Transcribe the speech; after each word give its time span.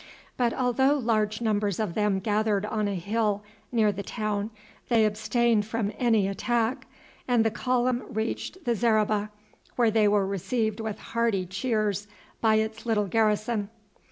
But 0.35 0.51
although 0.51 0.95
large 0.95 1.41
numbers 1.41 1.79
of 1.79 1.93
them 1.93 2.17
gathered 2.19 2.65
on 2.65 2.87
a 2.87 2.95
hill 2.95 3.43
near 3.71 3.91
the 3.91 4.01
town 4.01 4.49
they 4.89 5.05
abstained 5.05 5.67
from 5.67 5.91
any 5.99 6.27
attack, 6.27 6.87
and 7.27 7.45
the 7.45 7.51
column 7.51 8.05
reached 8.09 8.65
the 8.65 8.73
zareba, 8.73 9.29
where 9.75 9.91
they 9.91 10.07
were 10.07 10.25
received 10.25 10.79
with 10.79 10.97
hearty 10.97 11.45
cheers 11.45 12.07
by 12.41 12.55
its 12.55 12.83
little 12.87 13.05
garrison. 13.05 13.69